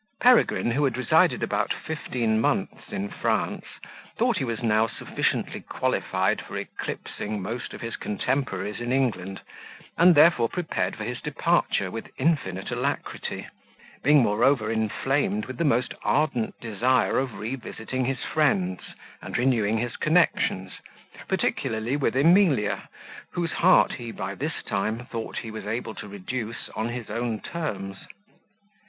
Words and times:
Peregrine, 0.19 0.71
who 0.71 0.83
had 0.83 0.97
resided 0.97 1.43
about 1.43 1.71
fifteen 1.75 2.41
months 2.41 2.91
in 2.91 3.07
France, 3.07 3.65
thought 4.17 4.39
he 4.39 4.43
was 4.43 4.63
now 4.63 4.87
sufficiently 4.87 5.59
qualified 5.61 6.41
for 6.41 6.57
eclipsing 6.57 7.39
most 7.39 7.71
of 7.71 7.81
his 7.81 7.95
contemporaries 7.97 8.81
in 8.81 8.91
England, 8.91 9.41
and 9.99 10.15
therefore 10.15 10.49
prepared 10.49 10.95
for 10.95 11.03
his 11.03 11.21
departure 11.21 11.91
with 11.91 12.09
infinite 12.17 12.71
alacrity; 12.71 13.45
being 14.01 14.23
moreover 14.23 14.71
inflamed 14.71 15.45
with 15.45 15.59
the 15.59 15.63
most 15.63 15.93
ardent 16.03 16.59
desire 16.59 17.19
of 17.19 17.37
revisiting 17.37 18.05
his 18.05 18.23
friends, 18.23 18.95
and 19.21 19.37
renewing 19.37 19.77
his 19.77 19.97
connections, 19.97 20.79
particularly 21.27 21.95
with 21.95 22.15
Emilia, 22.15 22.89
whose 23.33 23.51
heart 23.51 23.91
he 23.91 24.11
by 24.11 24.33
this 24.33 24.63
time, 24.65 25.05
thought 25.11 25.37
he 25.37 25.51
was 25.51 25.67
able 25.67 25.93
to 25.93 26.07
reduce 26.07 26.69
on 26.69 26.89
his 26.89 27.11
own 27.11 27.39
terms. 27.39 28.07